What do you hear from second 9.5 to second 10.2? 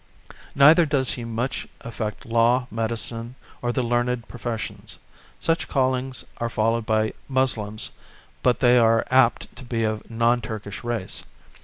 to be of